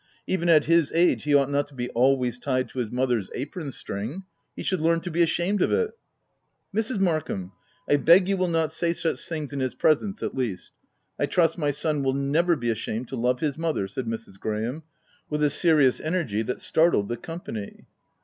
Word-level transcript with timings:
Even 0.25 0.49
at 0.49 0.65
his 0.65 0.91
age, 0.93 1.25
he 1.25 1.35
ought 1.35 1.51
not 1.51 1.67
to 1.67 1.75
be 1.75 1.87
always 1.91 2.39
tied 2.39 2.67
to 2.69 2.79
his 2.79 2.89
mother's 2.91 3.29
apron 3.35 3.71
string; 3.71 4.23
he 4.55 4.63
should 4.63 4.81
learn 4.81 4.99
to 5.01 5.11
be 5.11 5.21
ashamed 5.21 5.61
of 5.61 5.71
it."" 5.71 5.91
Mrs. 6.75 6.99
Markham, 6.99 7.51
I 7.87 7.97
beg 7.97 8.27
you 8.27 8.35
will 8.35 8.47
not 8.47 8.73
say 8.73 8.93
such 8.93 9.29
things 9.29 9.53
in 9.53 9.59
his 9.59 9.75
presence, 9.75 10.23
at 10.23 10.33
least. 10.33 10.73
I 11.19 11.27
trust 11.27 11.55
my 11.55 11.69
son 11.69 12.01
will 12.01 12.15
never 12.15 12.55
be 12.55 12.71
ashamed 12.71 13.09
to 13.09 13.15
love 13.15 13.41
his 13.41 13.59
mother 13.59 13.83
f 13.83 13.91
said 13.91 14.07
Mrs. 14.07 14.39
Graham, 14.39 14.81
with 15.29 15.43
a 15.43 15.51
serious 15.51 16.01
energy 16.01 16.41
that 16.41 16.61
startled 16.61 17.07
the 17.07 17.15
company. 17.17 17.85